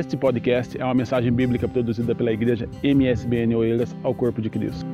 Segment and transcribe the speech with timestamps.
[0.00, 4.86] Este podcast é uma mensagem bíblica produzida pela igreja MSBN Oeiras ao Corpo de Cristo.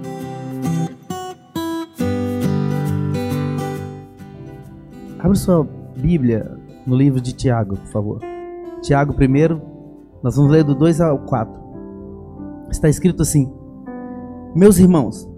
[5.17, 5.65] Abra sua
[5.97, 8.21] Bíblia no livro de Tiago, por favor.
[8.83, 9.63] Tiago, primeiro,
[10.25, 11.55] nós vamos ler do 2 ao 4.
[12.69, 13.49] Está escrito assim:
[14.57, 15.31] Meus irmãos,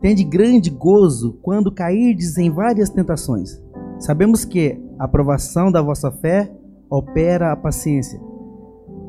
[0.00, 3.62] tende grande gozo quando cairdes em várias tentações.
[4.00, 6.52] Sabemos que a aprovação da vossa fé
[6.90, 8.20] opera a paciência.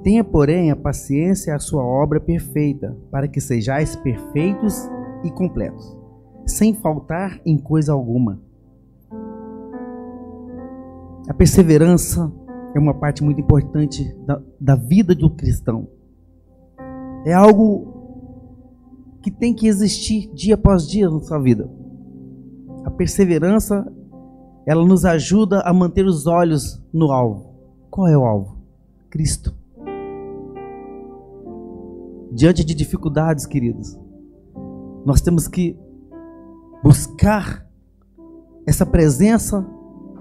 [0.03, 4.89] Tenha, porém, a paciência a sua obra perfeita, para que sejais perfeitos
[5.23, 5.98] e completos,
[6.45, 8.39] sem faltar em coisa alguma.
[11.27, 12.31] A perseverança
[12.73, 15.88] é uma parte muito importante da, da vida do cristão.
[17.25, 18.00] É algo
[19.22, 21.70] que tem que existir dia após dia na sua vida.
[22.86, 23.86] A perseverança,
[24.66, 27.53] ela nos ajuda a manter os olhos no alvo.
[27.91, 28.58] Qual é o alvo?
[29.09, 29.58] Cristo.
[32.31, 33.97] Diante de dificuldades, queridos,
[35.05, 35.77] nós temos que
[36.83, 37.67] buscar
[38.67, 39.66] essa presença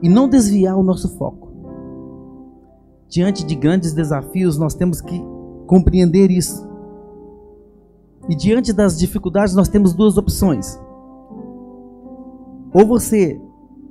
[0.03, 1.49] e não desviar o nosso foco.
[3.09, 5.23] Diante de grandes desafios, nós temos que
[5.67, 6.67] compreender isso.
[8.29, 10.79] E diante das dificuldades, nós temos duas opções.
[12.73, 13.41] Ou você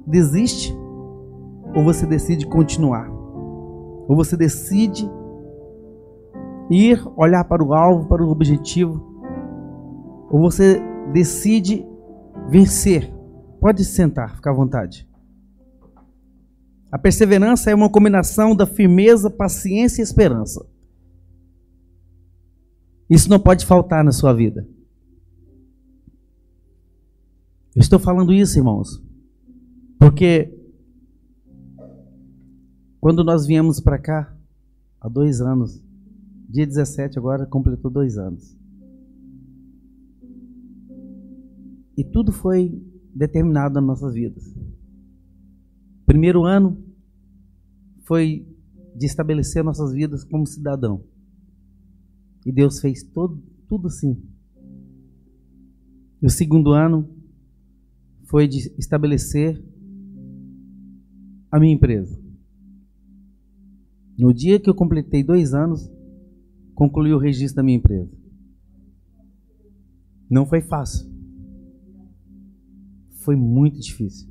[0.06, 0.76] desiste,
[1.76, 3.10] ou você decide continuar.
[4.08, 5.10] Ou você decide
[6.70, 9.02] ir olhar para o alvo, para o objetivo,
[10.30, 10.82] ou você
[11.14, 11.86] decide
[12.50, 13.14] vencer.
[13.60, 15.08] Pode sentar, ficar à vontade.
[16.92, 20.66] A perseverança é uma combinação da firmeza, paciência e esperança.
[23.10, 24.68] Isso não pode faltar na sua vida.
[27.76, 29.02] Eu estou falando isso, irmãos,
[30.00, 30.54] porque
[33.00, 34.36] quando nós viemos para cá,
[35.00, 35.82] há dois anos,
[36.50, 38.58] Dia 17 agora completou dois anos.
[41.98, 42.82] E tudo foi
[43.14, 44.56] determinado nas nossas vidas.
[46.06, 46.82] Primeiro ano
[48.04, 48.48] foi
[48.96, 51.04] de estabelecer nossas vidas como cidadão.
[52.46, 54.24] E Deus fez todo, tudo assim.
[56.22, 57.10] E o segundo ano
[58.26, 59.62] foi de estabelecer
[61.52, 62.18] a minha empresa.
[64.18, 65.92] No dia que eu completei dois anos,
[66.78, 68.08] concluir o registro da minha empresa.
[70.30, 71.10] Não foi fácil.
[73.24, 74.30] Foi muito difícil.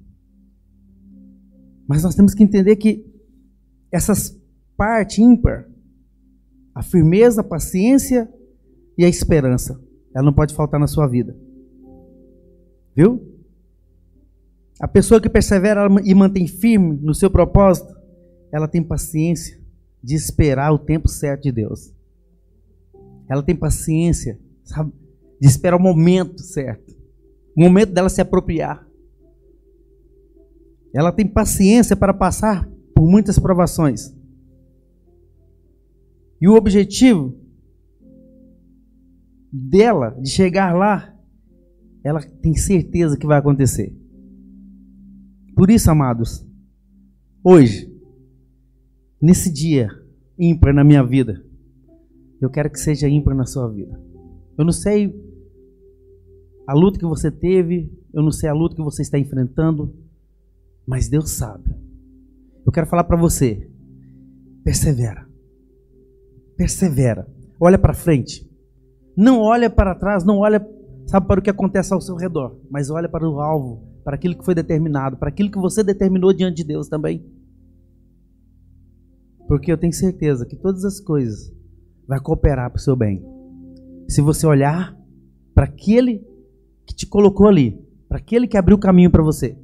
[1.89, 3.05] Mas nós temos que entender que
[3.91, 4.41] essas
[4.77, 5.69] partes ímpar,
[6.73, 8.33] a firmeza, a paciência
[8.97, 9.83] e a esperança,
[10.15, 11.37] ela não pode faltar na sua vida.
[12.95, 13.43] Viu?
[14.79, 17.93] A pessoa que persevera e mantém firme no seu propósito,
[18.53, 19.61] ela tem paciência
[20.01, 21.96] de esperar o tempo certo de Deus.
[23.29, 24.93] Ela tem paciência, sabe?
[25.41, 26.95] De esperar o momento certo.
[27.57, 28.87] O momento dela se apropriar.
[30.95, 34.15] Ela tem paciência para passar por muitas provações.
[36.41, 37.35] E o objetivo
[39.53, 41.15] dela de chegar lá,
[42.05, 43.95] ela tem certeza que vai acontecer.
[45.55, 46.47] Por isso, amados,
[47.43, 47.91] hoje,
[49.21, 49.89] nesse dia
[50.39, 51.46] ímpar na minha vida,
[52.41, 54.01] eu quero que seja ímpar na sua vida.
[54.59, 55.15] Eu não sei
[56.67, 59.95] a luta que você teve, eu não sei a luta que você está enfrentando,
[60.87, 61.75] mas Deus sabe.
[62.65, 63.71] Eu quero falar para você:
[64.65, 65.27] persevera.
[66.57, 67.29] Persevera.
[67.61, 68.47] Olha para frente.
[69.17, 70.67] Não olha para trás, não olha,
[71.07, 74.37] sabe, para o que acontece ao seu redor, mas olha para o alvo, para aquilo
[74.37, 77.25] que foi determinado, para aquilo que você determinou diante de Deus também.
[79.49, 81.51] Porque eu tenho certeza que todas as coisas
[82.07, 83.25] vai cooperar para o seu bem.
[84.09, 84.97] Se você olhar
[85.55, 86.25] para aquele
[86.87, 89.59] que te colocou ali, para aquele que abriu o caminho para você,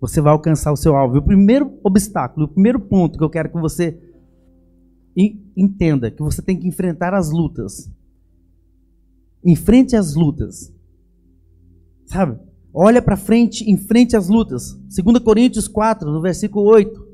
[0.00, 1.16] você vai alcançar o seu alvo.
[1.16, 4.00] E o primeiro obstáculo, o primeiro ponto que eu quero que você
[5.56, 7.90] entenda, que você tem que enfrentar as lutas.
[9.44, 10.72] Enfrente as lutas.
[12.04, 12.38] Sabe?
[12.72, 14.78] Olha para frente, enfrente as lutas.
[14.94, 17.06] 2 Coríntios 4, no versículo 8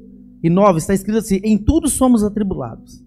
[0.42, 3.02] e 9, está escrito assim: Em tudo somos atribulados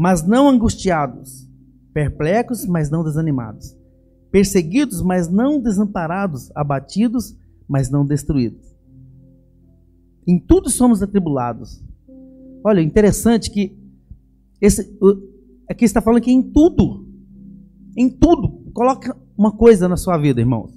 [0.00, 1.46] mas não angustiados,
[1.92, 3.76] perplexos, mas não desanimados,
[4.30, 7.36] perseguidos, mas não desamparados, abatidos,
[7.68, 8.74] mas não destruídos.
[10.26, 11.84] Em tudo somos atribulados.
[12.64, 13.76] Olha, interessante que
[14.58, 14.90] esse,
[15.68, 17.06] aqui está falando que em tudo,
[17.94, 20.72] em tudo, coloca uma coisa na sua vida, irmãos.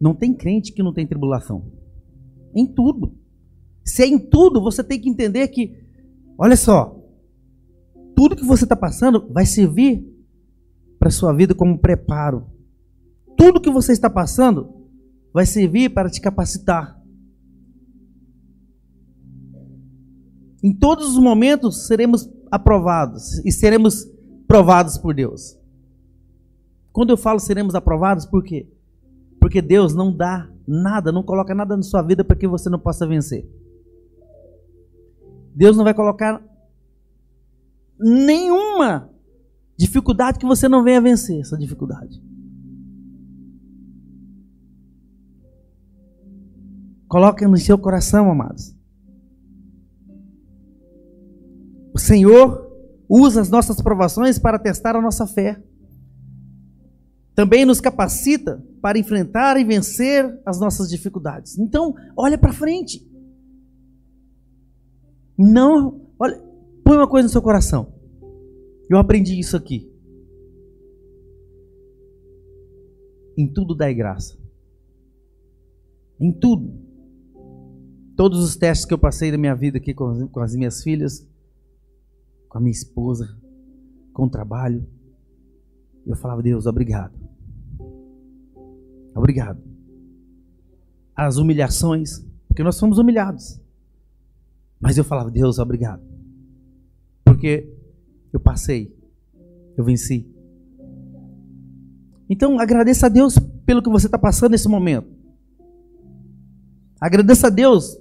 [0.00, 1.70] Não tem crente que não tem tribulação.
[2.54, 3.12] Em tudo.
[3.84, 5.76] Se é em tudo, você tem que entender que,
[6.38, 7.01] olha só,
[8.22, 10.08] tudo que você está passando vai servir
[10.96, 12.46] para a sua vida como preparo.
[13.36, 14.86] Tudo que você está passando
[15.34, 17.02] vai servir para te capacitar.
[20.62, 24.06] Em todos os momentos seremos aprovados e seremos
[24.46, 25.58] provados por Deus.
[26.92, 28.72] Quando eu falo seremos aprovados, por quê?
[29.40, 32.78] Porque Deus não dá nada, não coloca nada na sua vida para que você não
[32.78, 33.50] possa vencer.
[35.56, 36.51] Deus não vai colocar
[38.02, 39.10] nenhuma
[39.76, 42.22] dificuldade que você não venha vencer essa dificuldade.
[47.08, 48.74] Coloque no seu coração, amados.
[51.94, 52.70] O Senhor
[53.08, 55.62] usa as nossas provações para testar a nossa fé.
[57.34, 61.58] Também nos capacita para enfrentar e vencer as nossas dificuldades.
[61.58, 63.06] Então, olha para frente.
[65.38, 66.42] Não, olha,
[66.84, 67.92] põe uma coisa no seu coração.
[68.88, 69.90] Eu aprendi isso aqui.
[73.36, 74.38] Em tudo dai graça.
[76.20, 76.72] Em tudo.
[78.16, 81.26] Todos os testes que eu passei da minha vida aqui com, com as minhas filhas,
[82.48, 83.34] com a minha esposa,
[84.12, 84.86] com o trabalho,
[86.06, 87.18] eu falava, Deus, obrigado.
[89.14, 89.62] Obrigado.
[91.16, 93.60] As humilhações, porque nós fomos humilhados.
[94.80, 96.11] Mas eu falava, Deus, obrigado.
[97.42, 97.68] Porque
[98.32, 98.96] eu passei,
[99.76, 100.32] eu venci.
[102.30, 103.36] Então agradeça a Deus
[103.66, 105.08] pelo que você está passando nesse momento.
[107.00, 107.98] Agradeça a Deus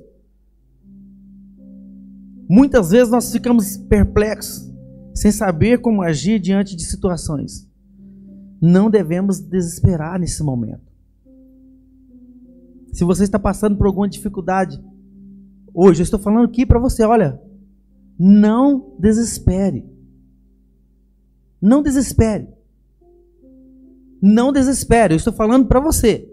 [2.47, 4.69] Muitas vezes nós ficamos perplexos,
[5.15, 7.65] sem saber como agir diante de situações.
[8.61, 10.83] Não devemos desesperar nesse momento.
[12.91, 14.83] Se você está passando por alguma dificuldade,
[15.73, 17.41] hoje eu estou falando aqui para você, olha,
[18.23, 19.83] não desespere.
[21.59, 22.47] Não desespere.
[24.21, 25.15] Não desespere.
[25.15, 26.31] Eu estou falando para você.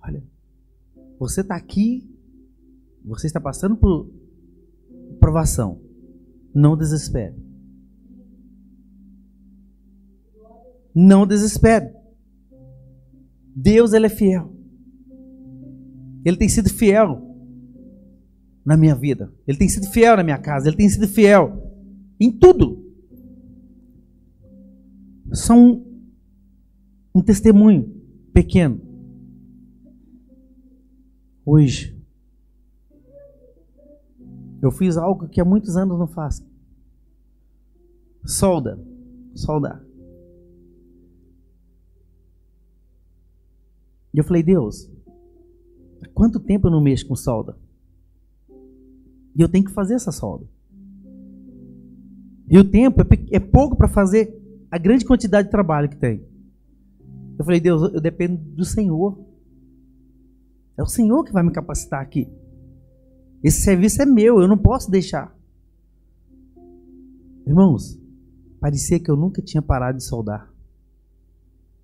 [0.00, 0.22] Olha,
[1.18, 2.08] você está aqui
[3.04, 4.10] você está passando por
[5.18, 5.80] provação.
[6.54, 7.34] Não desespere.
[10.94, 11.90] Não desespere.
[13.56, 14.52] Deus ele é fiel.
[16.24, 17.27] Ele tem sido fiel
[18.68, 19.32] na minha vida.
[19.46, 20.68] Ele tem sido fiel na minha casa.
[20.68, 21.72] Ele tem sido fiel
[22.20, 22.84] em tudo.
[25.50, 26.02] Um,
[27.14, 27.98] um testemunho
[28.30, 28.78] pequeno.
[31.46, 31.98] Hoje,
[34.60, 36.46] eu fiz algo que há muitos anos não faço.
[38.22, 38.78] Solda.
[39.34, 39.82] Soldar.
[44.12, 44.90] E eu falei, Deus,
[46.02, 47.56] há quanto tempo eu não mexo com solda?
[49.38, 50.44] E eu tenho que fazer essa solda.
[52.50, 54.36] E o tempo é, é pouco para fazer
[54.68, 56.26] a grande quantidade de trabalho que tem.
[57.38, 59.16] Eu falei, Deus, eu dependo do Senhor.
[60.76, 62.28] É o Senhor que vai me capacitar aqui.
[63.42, 65.32] Esse serviço é meu, eu não posso deixar.
[67.46, 67.96] Irmãos,
[68.60, 70.52] parecia que eu nunca tinha parado de soldar.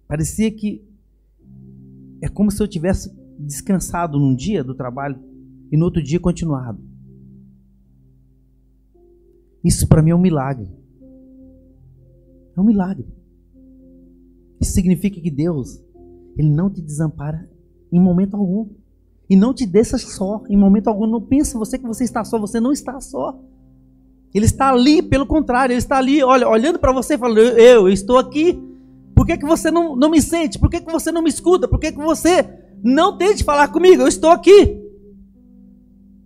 [0.08, 0.84] Parecia que
[2.20, 5.20] é como se eu tivesse descansado num dia do trabalho
[5.70, 6.93] e no outro dia continuado.
[9.64, 10.68] Isso para mim é um milagre.
[12.56, 13.06] É um milagre.
[14.60, 15.82] Isso significa que Deus,
[16.36, 17.48] Ele não te desampara
[17.90, 18.68] em momento algum.
[19.28, 21.06] E não te deixa só, em momento algum.
[21.06, 23.40] Não pense você que você está só, você não está só.
[24.34, 27.88] Ele está ali, pelo contrário, ele está ali, olha, olhando para você e falando: eu,
[27.88, 28.60] estou aqui.
[29.14, 30.58] Por que, que você não, não me sente?
[30.58, 31.68] Por que, que você não me escuta?
[31.68, 32.44] Por que, que você
[32.82, 34.02] não tente falar comigo?
[34.02, 34.82] Eu estou aqui.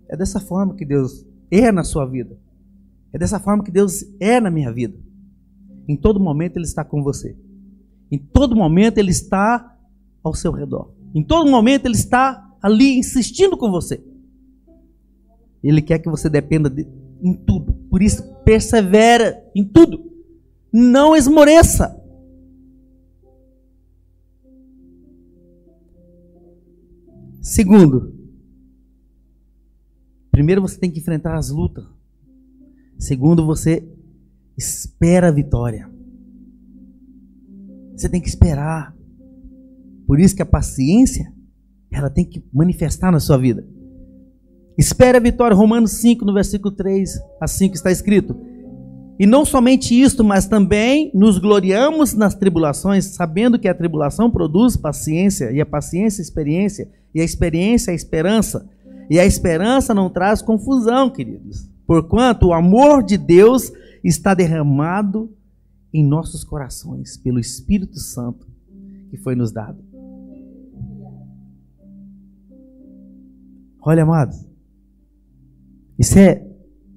[0.09, 2.35] É dessa forma que Deus é na sua vida.
[3.11, 4.97] É dessa forma que Deus é na minha vida.
[5.87, 7.35] Em todo momento Ele está com você.
[8.11, 9.75] Em todo momento Ele está
[10.23, 10.93] ao seu redor.
[11.13, 14.03] Em todo momento Ele está ali insistindo com você.
[15.63, 16.87] Ele quer que você dependa de,
[17.21, 17.73] em tudo.
[17.89, 20.09] Por isso, persevera em tudo.
[20.71, 21.97] Não esmoreça.
[27.41, 28.13] Segundo,
[30.29, 31.98] primeiro você tem que enfrentar as lutas.
[32.99, 33.81] Segundo, você
[34.57, 35.89] espera a vitória.
[37.95, 38.93] Você tem que esperar.
[40.05, 41.33] Por isso que a paciência
[41.89, 43.65] ela tem que manifestar na sua vida.
[44.77, 45.55] Espere a vitória.
[45.55, 48.35] Romanos 5, no versículo 3 a 5 está escrito.
[49.17, 54.77] E não somente isto, mas também nos gloriamos nas tribulações, sabendo que a tribulação produz
[54.77, 58.69] paciência, e a paciência, experiência, e a experiência, a esperança.
[59.09, 63.71] E a esperança não traz confusão, queridos, Porquanto o amor de Deus
[64.03, 65.35] está derramado
[65.91, 68.47] em nossos corações pelo Espírito Santo
[69.09, 69.83] que foi nos dado.
[73.81, 74.47] Olha, amados,
[75.97, 76.47] isso é,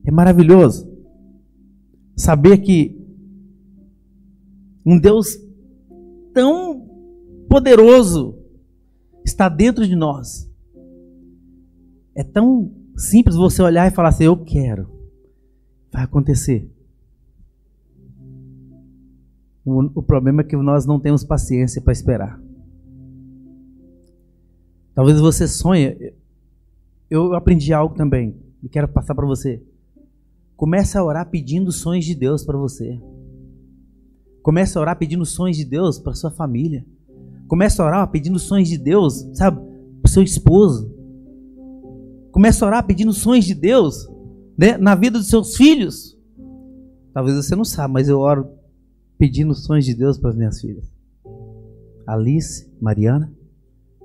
[0.05, 0.87] é maravilhoso.
[2.15, 2.95] Saber que
[4.85, 5.39] um Deus
[6.35, 6.87] tão
[7.49, 8.39] poderoso
[9.25, 10.53] está dentro de nós.
[12.15, 14.89] É tão simples você olhar e falar assim: Eu quero.
[15.93, 16.71] Vai acontecer.
[19.65, 22.41] O, o problema é que nós não temos paciência para esperar.
[24.95, 26.15] Talvez você sonhe.
[27.11, 29.63] Eu aprendi algo também e quero passar para você.
[30.57, 33.01] Comece a orar pedindo sonhos de Deus para você.
[34.43, 36.85] Comece a orar pedindo sonhos de Deus para sua família.
[37.47, 39.61] Comece a orar pedindo sonhos de Deus, sabe,
[40.01, 41.02] para seu esposo.
[42.33, 44.09] Comece a orar pedindo sonhos de Deus
[44.59, 46.19] né, na vida dos seus filhos.
[47.15, 48.49] Talvez você não saiba, mas eu oro
[49.19, 50.91] pedindo sonhos de Deus para as minhas filhas.
[52.07, 53.33] Alice, Mariana,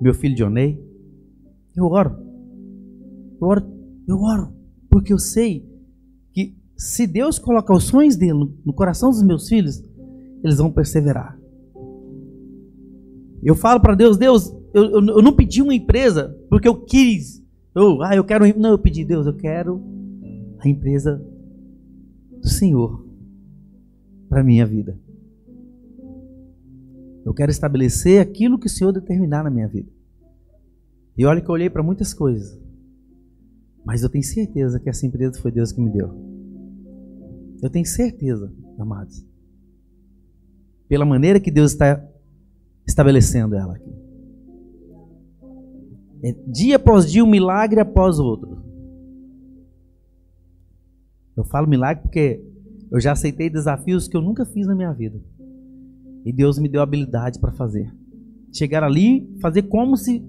[0.00, 0.80] meu filho Dionei.
[1.74, 2.16] Eu oro.
[3.40, 3.66] Eu oro,
[4.06, 4.52] eu oro,
[4.90, 5.64] porque eu sei
[6.32, 9.82] que se Deus colocar os sonhos dele no, no coração dos meus filhos,
[10.42, 11.38] eles vão perseverar.
[13.42, 17.42] Eu falo para Deus, Deus, eu, eu, eu, não pedi uma empresa porque eu quis.
[18.02, 18.44] Ah, eu quero.
[18.58, 19.80] Não, eu pedi, Deus, eu quero
[20.58, 21.22] a empresa
[22.40, 23.06] do Senhor
[24.28, 24.98] para minha vida.
[27.24, 29.90] Eu quero estabelecer aquilo que o Senhor determinar na minha vida.
[31.16, 32.58] E olha que eu olhei para muitas coisas.
[33.84, 36.10] Mas eu tenho certeza que essa empresa foi Deus que me deu.
[37.60, 39.26] Eu tenho certeza, amados.
[40.88, 42.02] Pela maneira que Deus está
[42.86, 44.07] estabelecendo ela aqui.
[46.22, 48.62] É dia após dia, um milagre após outro.
[51.36, 52.44] Eu falo milagre porque
[52.90, 55.20] eu já aceitei desafios que eu nunca fiz na minha vida.
[56.24, 57.94] E Deus me deu habilidade para fazer.
[58.52, 60.24] Chegar ali, fazer como se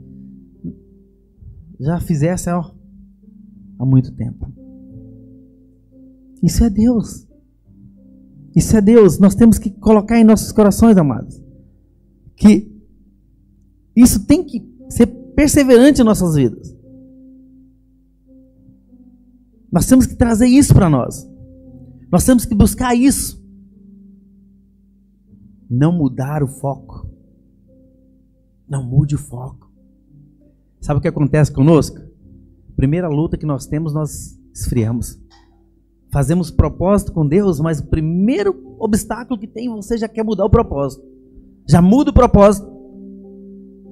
[1.79, 2.71] já fizesse ó,
[3.79, 4.51] há muito tempo.
[6.43, 7.27] Isso é Deus.
[8.55, 9.19] Isso é Deus.
[9.19, 11.41] Nós temos que colocar em nossos corações, amados,
[12.35, 12.71] que
[13.95, 15.07] isso tem que ser
[15.39, 16.77] perseverante em nossas vidas.
[19.71, 21.25] Nós temos que trazer isso para nós.
[22.11, 23.39] Nós temos que buscar isso
[25.69, 27.09] não mudar o foco.
[28.67, 29.71] Não mude o foco.
[30.81, 32.01] Sabe o que acontece conosco?
[32.75, 35.17] Primeira luta que nós temos, nós esfriamos.
[36.11, 40.49] Fazemos propósito com Deus, mas o primeiro obstáculo que tem, você já quer mudar o
[40.49, 41.01] propósito.
[41.65, 42.68] Já muda o propósito.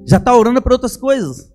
[0.08, 1.52] Já está orando para outras coisas.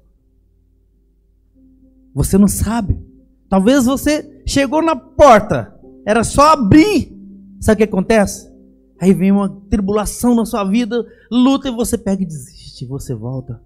[2.15, 3.01] Você não sabe.
[3.49, 5.75] Talvez você chegou na porta,
[6.07, 7.19] era só abrir.
[7.61, 8.53] Sabe o que acontece?
[9.01, 13.63] Aí vem uma tribulação na sua vida, luta e você pega e desiste, você volta.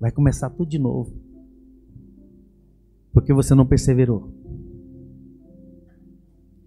[0.00, 1.12] Vai começar tudo de novo.
[3.12, 4.32] Porque você não perseverou.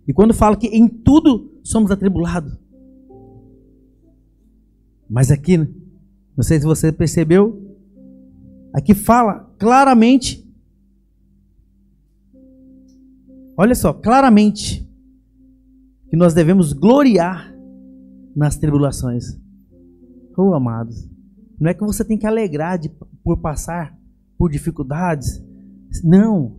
[0.08, 2.54] E quando fala que em tudo somos atribulados.
[5.10, 5.58] Mas aqui,
[6.36, 7.78] não sei se você percebeu,
[8.74, 10.44] aqui fala claramente.
[13.56, 14.88] Olha só, claramente
[16.10, 17.54] que nós devemos gloriar
[18.36, 19.40] nas tribulações.
[20.36, 21.08] Oh, amados,
[21.60, 22.90] não é que você tem que alegrar de,
[23.24, 23.98] por passar
[24.38, 25.44] por dificuldades.
[26.04, 26.58] Não.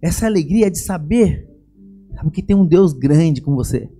[0.00, 1.48] Essa alegria é de saber
[2.14, 3.90] sabe, que tem um Deus grande com você.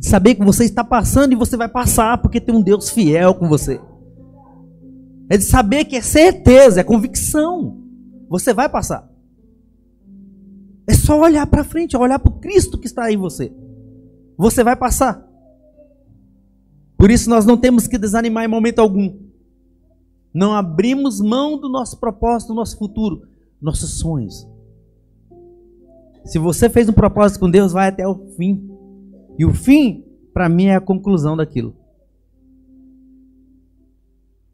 [0.00, 3.34] De saber que você está passando e você vai passar porque tem um Deus fiel
[3.34, 3.78] com você.
[5.28, 7.82] É de saber que é certeza, é convicção.
[8.30, 9.06] Você vai passar.
[10.86, 13.52] É só olhar para frente, olhar para o Cristo que está aí em você.
[14.38, 15.22] Você vai passar.
[16.96, 19.18] Por isso nós não temos que desanimar em momento algum.
[20.32, 23.28] Não abrimos mão do nosso propósito, do nosso futuro,
[23.60, 24.48] nossos sonhos.
[26.24, 28.69] Se você fez um propósito com Deus, vai até o fim.
[29.40, 30.04] E o fim,
[30.34, 31.74] para mim, é a conclusão daquilo.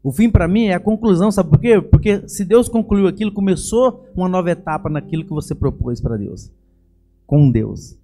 [0.01, 1.81] O fim para mim é a conclusão, sabe por quê?
[1.81, 6.49] Porque se Deus concluiu aquilo, começou uma nova etapa naquilo que você propôs para Deus,
[7.25, 7.99] com Deus.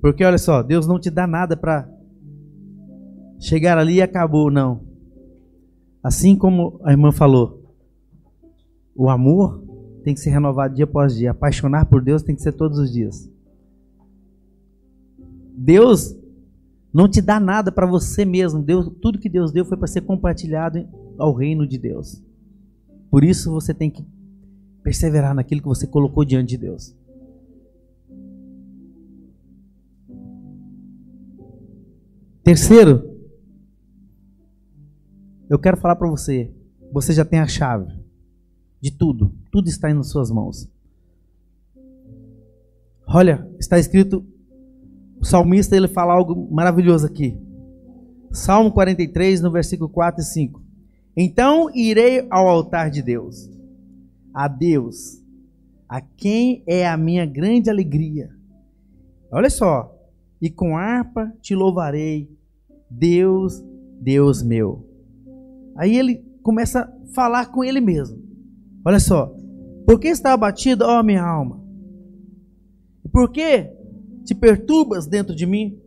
[0.00, 1.86] Porque olha só, Deus não te dá nada para
[3.38, 4.80] chegar ali e acabou, não.
[6.02, 7.70] Assim como a irmã falou,
[8.96, 9.69] o amor
[10.00, 11.30] tem que ser renovado dia após dia.
[11.30, 13.30] Apaixonar por Deus tem que ser todos os dias.
[15.56, 16.16] Deus
[16.92, 18.62] não te dá nada para você mesmo.
[18.62, 20.88] Deus, tudo que Deus deu foi para ser compartilhado
[21.18, 22.22] ao reino de Deus.
[23.10, 24.04] Por isso você tem que
[24.82, 26.96] perseverar naquilo que você colocou diante de Deus.
[32.42, 33.18] Terceiro,
[35.48, 36.50] eu quero falar para você,
[36.90, 37.99] você já tem a chave
[38.80, 40.68] de tudo, tudo está nas suas mãos.
[43.06, 44.24] Olha, está escrito,
[45.20, 47.36] o salmista ele fala algo maravilhoso aqui.
[48.32, 50.62] Salmo 43, no versículo 4 e 5.
[51.16, 53.50] Então irei ao altar de Deus,
[54.32, 55.20] a Deus,
[55.88, 58.30] a quem é a minha grande alegria.
[59.30, 59.92] Olha só,
[60.40, 62.30] e com harpa te louvarei,
[62.88, 63.62] Deus,
[64.00, 64.88] Deus meu.
[65.76, 68.29] Aí ele começa a falar com ele mesmo.
[68.84, 69.34] Olha só,
[69.86, 71.60] por que está abatido, ó minha alma?
[73.12, 73.70] Por que
[74.24, 75.80] te perturbas dentro de mim?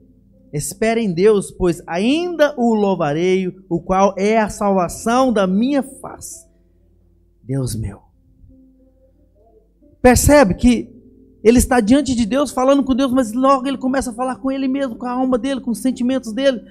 [0.52, 6.48] Espera em Deus, pois ainda o louvarei, o qual é a salvação da minha face.
[7.42, 8.02] Deus meu.
[10.02, 10.94] Percebe que
[11.44, 14.52] ele está diante de Deus, falando com Deus, mas logo ele começa a falar com
[14.52, 16.62] ele mesmo, com a alma dele, com os sentimentos dele.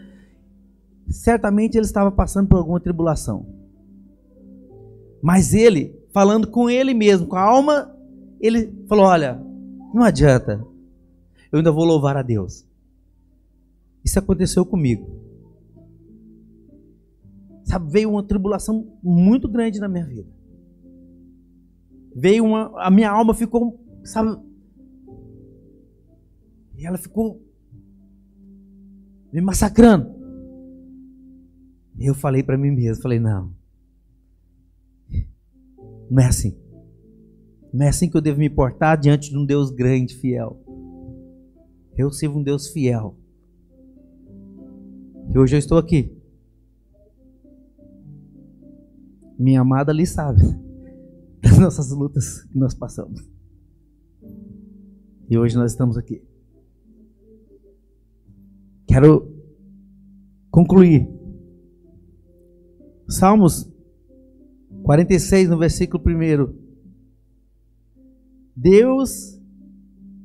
[1.09, 3.47] Certamente ele estava passando por alguma tribulação.
[5.23, 7.95] Mas ele, falando com ele mesmo, com a alma,
[8.41, 9.41] ele falou: Olha,
[9.93, 10.65] não adianta,
[11.51, 12.67] eu ainda vou louvar a Deus.
[14.05, 15.21] Isso aconteceu comigo.
[17.65, 20.29] Sabe, veio uma tribulação muito grande na minha vida.
[22.15, 22.73] Veio uma.
[22.83, 24.37] A minha alma ficou, sabe.
[26.77, 27.41] E ela ficou
[29.33, 30.13] me massacrando.
[31.99, 33.53] E eu falei para mim mesmo, falei, não.
[36.13, 36.55] Não é assim.
[37.73, 40.63] Não é assim que eu devo me portar diante de um Deus grande, fiel.
[41.97, 43.17] Eu sirvo um Deus fiel.
[45.31, 46.15] E hoje eu estou aqui.
[49.39, 50.43] Minha amada ali sabe
[51.41, 53.27] das nossas lutas que nós passamos.
[55.31, 56.23] E hoje nós estamos aqui.
[58.87, 59.35] Quero
[60.51, 61.09] concluir.
[63.09, 63.72] Salmos
[64.83, 66.55] 46, no versículo 1.
[68.55, 69.41] Deus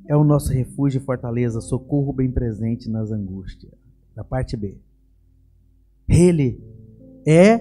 [0.07, 3.73] é o nosso refúgio e fortaleza, socorro bem presente nas angústias.
[4.15, 4.77] Da parte B.
[6.09, 6.59] Ele
[7.25, 7.59] é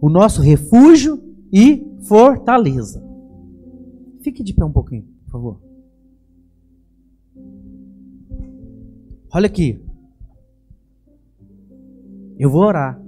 [0.00, 3.02] o nosso refúgio e fortaleza.
[4.22, 5.60] Fique de pé um pouquinho, por favor.
[9.34, 9.80] Olha aqui.
[12.38, 13.00] Eu vou orar.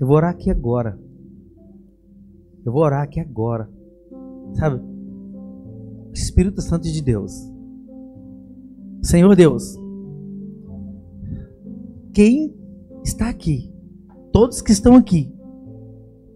[0.00, 0.98] Eu vou orar aqui agora.
[2.64, 3.68] Eu vou orar aqui agora.
[4.54, 4.80] Sabe?
[6.12, 7.32] Espírito Santo de Deus.
[9.02, 9.78] Senhor Deus.
[12.12, 12.54] Quem
[13.04, 13.72] está aqui
[14.38, 15.32] todos que estão aqui,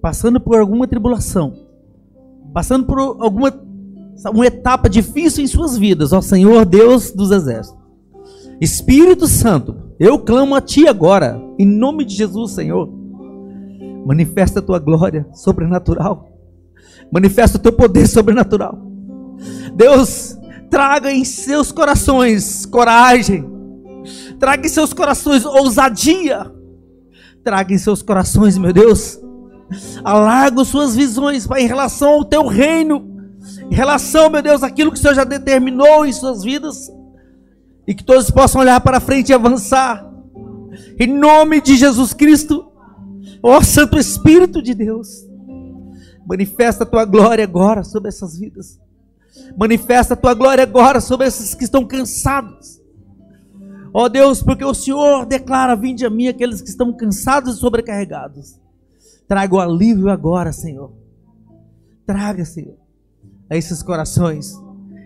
[0.01, 1.55] passando por alguma tribulação,
[2.53, 3.53] passando por alguma
[4.33, 7.81] uma etapa difícil em suas vidas, ó Senhor Deus dos exércitos.
[8.61, 12.89] Espírito Santo, eu clamo a Ti agora, em nome de Jesus, Senhor.
[14.07, 16.29] Manifesta a Tua glória sobrenatural.
[17.11, 18.79] Manifesta o Teu poder sobrenatural.
[19.75, 20.37] Deus,
[20.71, 23.51] traga em seus corações coragem.
[24.39, 26.51] Traga em seus corações ousadia
[27.45, 29.19] Traga em seus corações, meu Deus.
[30.05, 33.11] Alarga suas visões, Pai, em relação ao teu reino.
[33.69, 36.89] Em relação, meu Deus, àquilo que o Senhor já determinou em suas vidas.
[37.87, 40.09] E que todos possam olhar para frente e avançar.
[41.01, 42.72] Em nome de Jesus Cristo.
[43.43, 45.27] Ó Santo Espírito de Deus.
[46.27, 48.81] Manifesta a tua glória agora sobre essas vidas.
[49.57, 52.81] Manifesta a tua glória agora sobre esses que estão cansados.
[53.95, 57.61] Ó oh Deus, porque o Senhor declara: Vinde a mim aqueles que estão cansados e
[57.61, 58.59] sobrecarregados.
[59.29, 60.93] Traga o alívio agora, Senhor.
[62.07, 62.77] Traga, Senhor,
[63.49, 64.55] a esses corações.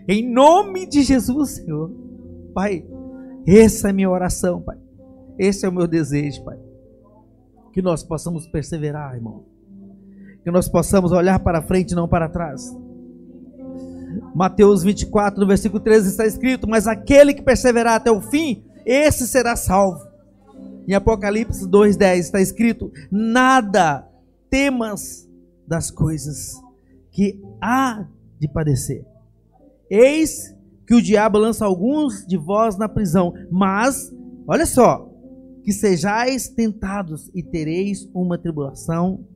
[0.07, 1.91] Em nome de Jesus, Senhor.
[2.53, 2.85] Pai,
[3.45, 4.77] essa é a minha oração, Pai.
[5.37, 6.57] Esse é o meu desejo, Pai.
[7.77, 9.45] Que nós possamos perseverar, irmão.
[10.43, 12.75] Que nós possamos olhar para frente não para trás.
[14.33, 19.27] Mateus 24, no versículo 13 está escrito: Mas aquele que perseverar até o fim, esse
[19.27, 20.03] será salvo.
[20.87, 24.07] Em Apocalipse 2,10 está escrito: Nada
[24.49, 25.29] temas
[25.67, 26.59] das coisas
[27.11, 28.07] que há
[28.39, 29.05] de padecer.
[29.87, 30.51] Eis
[30.87, 34.11] que o diabo lança alguns de vós na prisão, mas,
[34.47, 35.06] olha só,
[35.67, 39.27] que sejais tentados e tereis uma tribulação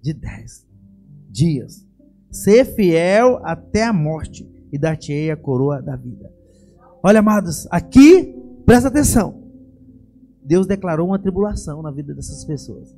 [0.00, 0.64] de dez
[1.28, 1.84] dias.
[2.30, 6.32] Ser fiel até a morte e dar-te-ei a coroa da vida.
[7.02, 8.32] Olha, amados, aqui,
[8.64, 9.50] presta atenção.
[10.44, 12.96] Deus declarou uma tribulação na vida dessas pessoas.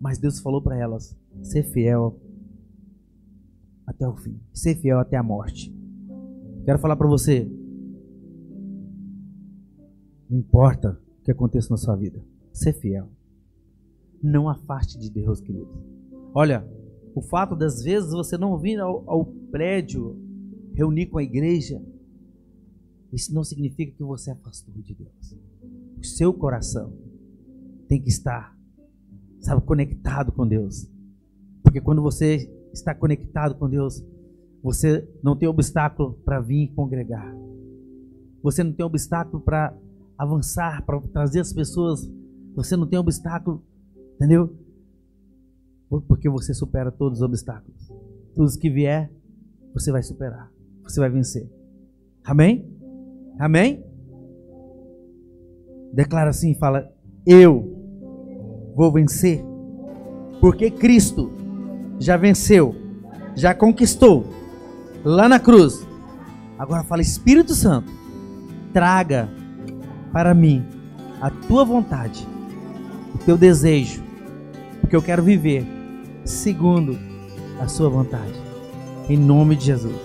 [0.00, 2.20] Mas Deus falou para elas: ser fiel
[3.84, 5.74] até o fim, ser fiel até a morte.
[6.64, 7.50] Quero falar para você,
[10.30, 10.96] não importa
[11.28, 13.06] que aconteça na sua vida, ser fiel.
[14.22, 15.68] Não afaste de Deus, querido.
[16.32, 16.66] Olha,
[17.14, 20.16] o fato das vezes você não vir ao, ao prédio
[20.72, 21.84] reunir com a igreja,
[23.12, 25.38] isso não significa que você afastou de Deus.
[25.98, 26.94] O seu coração
[27.88, 28.56] tem que estar,
[29.40, 30.90] sabe, conectado com Deus.
[31.62, 34.02] Porque quando você está conectado com Deus,
[34.62, 37.36] você não tem obstáculo para vir congregar.
[38.42, 39.76] Você não tem obstáculo para
[40.18, 42.10] avançar, para trazer as pessoas.
[42.56, 43.64] Você não tem obstáculo,
[44.16, 44.52] entendeu?
[45.88, 47.88] Porque você supera todos os obstáculos.
[48.34, 49.10] Tudo que vier,
[49.72, 50.50] você vai superar.
[50.82, 51.48] Você vai vencer.
[52.24, 52.68] Amém?
[53.38, 53.84] Amém?
[55.92, 56.92] Declara assim, fala:
[57.24, 59.42] Eu vou vencer,
[60.40, 61.32] porque Cristo
[61.98, 62.74] já venceu,
[63.34, 64.26] já conquistou
[65.04, 65.86] lá na cruz.
[66.58, 67.90] Agora fala: Espírito Santo,
[68.72, 69.37] traga
[70.12, 70.64] para mim
[71.20, 72.26] a tua vontade,
[73.14, 74.02] o teu desejo,
[74.80, 75.66] porque eu quero viver
[76.24, 76.98] segundo
[77.60, 78.34] a sua vontade.
[79.08, 79.96] Em nome de Jesus.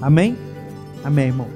[0.00, 0.36] Amém?
[1.04, 1.48] Amém, irmão.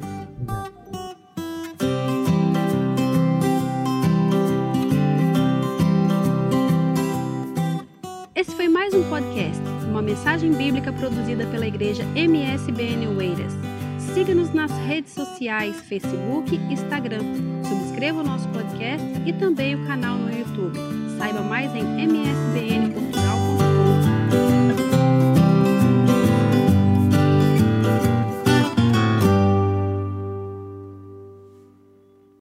[8.35, 13.55] Esse foi mais um podcast, uma mensagem bíblica produzida pela igreja MSBN Oeiras.
[13.99, 17.54] Siga-nos nas redes sociais, Facebook Instagram.
[17.95, 20.77] Subscreva o nosso podcast e também o canal no YouTube.
[21.17, 23.04] Saiba mais em msbn.com